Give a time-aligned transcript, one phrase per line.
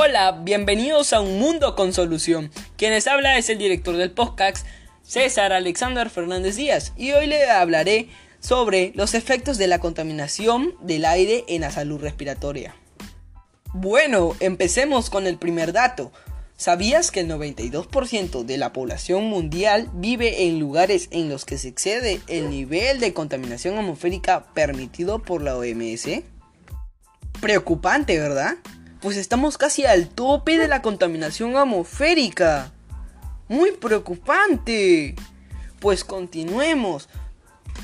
[0.00, 2.52] Hola, bienvenidos a Un Mundo con Solución.
[2.76, 4.64] Quienes habla es el director del podcast,
[5.02, 8.08] César Alexander Fernández Díaz, y hoy le hablaré
[8.38, 12.76] sobre los efectos de la contaminación del aire en la salud respiratoria.
[13.74, 16.12] Bueno, empecemos con el primer dato.
[16.56, 21.66] ¿Sabías que el 92% de la población mundial vive en lugares en los que se
[21.66, 26.22] excede el nivel de contaminación atmosférica permitido por la OMS?
[27.40, 28.58] Preocupante, ¿verdad?
[29.00, 32.72] Pues estamos casi al tope de la contaminación atmosférica.
[33.48, 35.14] Muy preocupante.
[35.80, 37.08] Pues continuemos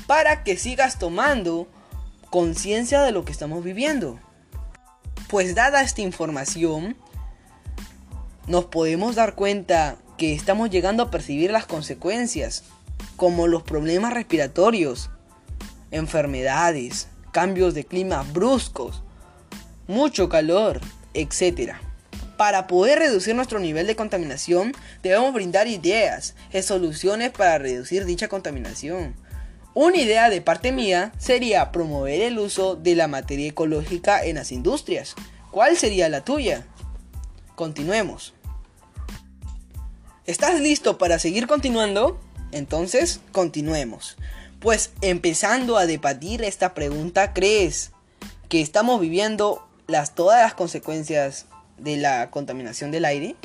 [0.07, 1.67] para que sigas tomando
[2.29, 4.19] conciencia de lo que estamos viviendo.
[5.29, 6.97] Pues dada esta información,
[8.47, 12.63] nos podemos dar cuenta que estamos llegando a percibir las consecuencias,
[13.15, 15.09] como los problemas respiratorios,
[15.91, 19.01] enfermedades, cambios de clima bruscos,
[19.87, 20.81] mucho calor,
[21.15, 21.73] etc.
[22.37, 28.27] Para poder reducir nuestro nivel de contaminación, debemos brindar ideas y soluciones para reducir dicha
[28.27, 29.15] contaminación.
[29.73, 34.51] Una idea de parte mía sería promover el uso de la materia ecológica en las
[34.51, 35.15] industrias.
[35.51, 36.65] ¿Cuál sería la tuya?
[37.55, 38.33] Continuemos.
[40.25, 42.19] ¿Estás listo para seguir continuando?
[42.51, 44.17] Entonces, continuemos.
[44.59, 47.91] Pues empezando a debatir esta pregunta, ¿crees
[48.49, 51.45] que estamos viviendo las, todas las consecuencias
[51.77, 53.35] de la contaminación del aire?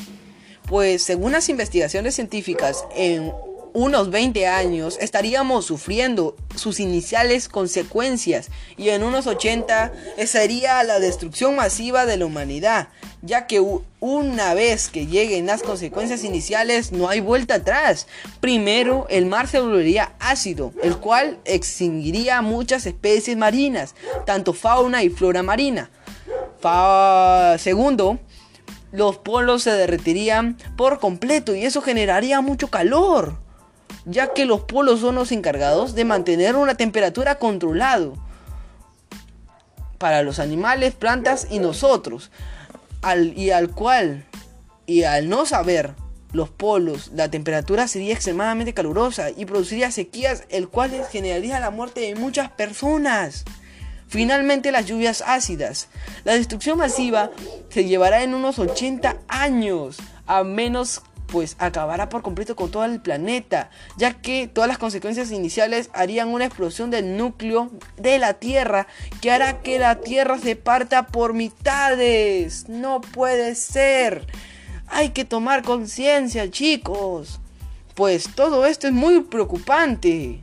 [0.68, 3.32] Pues según las investigaciones científicas, en
[3.72, 9.92] unos 20 años estaríamos sufriendo sus iniciales consecuencias y en unos 80
[10.26, 12.88] sería la destrucción masiva de la humanidad,
[13.22, 13.64] ya que
[14.00, 18.06] una vez que lleguen las consecuencias iniciales no hay vuelta atrás.
[18.40, 23.94] Primero, el mar se volvería ácido, el cual extinguiría muchas especies marinas,
[24.26, 25.90] tanto fauna y flora marina
[27.58, 28.18] segundo,
[28.92, 33.38] los polos se derretirían por completo y eso generaría mucho calor,
[34.04, 38.10] ya que los polos son los encargados de mantener una temperatura controlada
[39.98, 42.30] para los animales, plantas y nosotros,
[43.02, 44.24] al, y al cual,
[44.86, 45.94] y al no saber
[46.32, 52.00] los polos, la temperatura sería extremadamente calurosa y produciría sequías, el cual generaría la muerte
[52.00, 53.44] de muchas personas.
[54.10, 55.88] Finalmente las lluvias ácidas.
[56.24, 57.30] La destrucción masiva
[57.68, 63.00] se llevará en unos 80 años, a menos pues acabará por completo con todo el
[63.00, 68.88] planeta, ya que todas las consecuencias iniciales harían una explosión del núcleo de la Tierra
[69.20, 72.68] que hará que la Tierra se parta por mitades.
[72.68, 74.26] No puede ser.
[74.88, 77.38] Hay que tomar conciencia, chicos.
[77.94, 80.42] Pues todo esto es muy preocupante.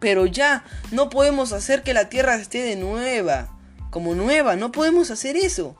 [0.00, 3.56] Pero ya, no podemos hacer que la Tierra esté de nueva,
[3.90, 5.76] como nueva, no podemos hacer eso.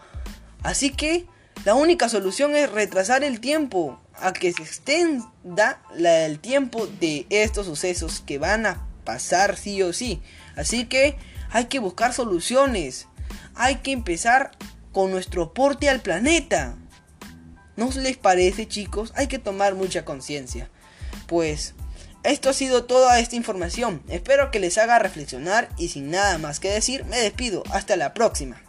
[0.62, 1.26] Así que
[1.64, 7.66] la única solución es retrasar el tiempo, a que se extienda el tiempo de estos
[7.66, 10.20] sucesos que van a pasar sí o sí.
[10.56, 11.16] Así que
[11.50, 13.06] hay que buscar soluciones.
[13.54, 14.52] Hay que empezar
[14.92, 16.76] con nuestro aporte al planeta.
[17.76, 19.12] ¿No les parece chicos?
[19.14, 20.68] Hay que tomar mucha conciencia.
[21.26, 21.74] Pues
[22.22, 24.02] esto ha sido toda esta información.
[24.08, 27.62] Espero que les haga reflexionar y sin nada más que decir, me despido.
[27.70, 28.67] Hasta la próxima.